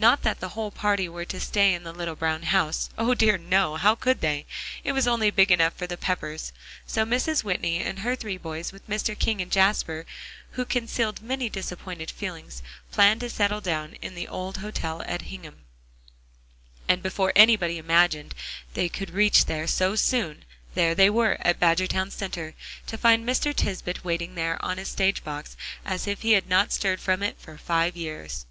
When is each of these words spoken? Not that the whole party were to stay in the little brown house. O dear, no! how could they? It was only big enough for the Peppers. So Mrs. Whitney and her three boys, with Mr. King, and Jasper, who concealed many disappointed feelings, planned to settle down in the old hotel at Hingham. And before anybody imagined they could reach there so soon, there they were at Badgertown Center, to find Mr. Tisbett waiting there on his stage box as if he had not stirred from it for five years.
Not 0.00 0.22
that 0.22 0.38
the 0.38 0.50
whole 0.50 0.70
party 0.70 1.08
were 1.08 1.24
to 1.24 1.40
stay 1.40 1.74
in 1.74 1.82
the 1.82 1.92
little 1.92 2.14
brown 2.14 2.44
house. 2.44 2.88
O 2.96 3.14
dear, 3.14 3.36
no! 3.36 3.74
how 3.74 3.96
could 3.96 4.20
they? 4.20 4.46
It 4.84 4.92
was 4.92 5.08
only 5.08 5.32
big 5.32 5.50
enough 5.50 5.74
for 5.74 5.88
the 5.88 5.96
Peppers. 5.96 6.52
So 6.86 7.04
Mrs. 7.04 7.42
Whitney 7.42 7.78
and 7.82 7.98
her 7.98 8.14
three 8.14 8.36
boys, 8.36 8.70
with 8.70 8.86
Mr. 8.88 9.18
King, 9.18 9.40
and 9.40 9.50
Jasper, 9.50 10.06
who 10.52 10.64
concealed 10.64 11.20
many 11.20 11.48
disappointed 11.48 12.12
feelings, 12.12 12.62
planned 12.92 13.18
to 13.22 13.28
settle 13.28 13.60
down 13.60 13.94
in 13.94 14.14
the 14.14 14.28
old 14.28 14.58
hotel 14.58 15.02
at 15.04 15.22
Hingham. 15.22 15.64
And 16.86 17.02
before 17.02 17.32
anybody 17.34 17.76
imagined 17.76 18.36
they 18.74 18.88
could 18.88 19.10
reach 19.10 19.46
there 19.46 19.66
so 19.66 19.96
soon, 19.96 20.44
there 20.76 20.94
they 20.94 21.10
were 21.10 21.38
at 21.40 21.58
Badgertown 21.58 22.12
Center, 22.12 22.54
to 22.86 22.96
find 22.96 23.26
Mr. 23.28 23.52
Tisbett 23.52 24.04
waiting 24.04 24.36
there 24.36 24.64
on 24.64 24.78
his 24.78 24.86
stage 24.88 25.24
box 25.24 25.56
as 25.84 26.06
if 26.06 26.22
he 26.22 26.34
had 26.34 26.48
not 26.48 26.70
stirred 26.72 27.00
from 27.00 27.20
it 27.20 27.36
for 27.40 27.58
five 27.58 27.96
years. 27.96 28.44